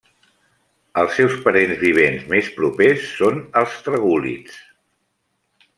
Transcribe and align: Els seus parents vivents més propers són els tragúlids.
Els 1.01 1.13
seus 1.17 1.35
parents 1.43 1.77
vivents 1.83 2.25
més 2.33 2.49
propers 2.57 3.07
són 3.21 3.39
els 3.63 3.79
tragúlids. 3.89 4.57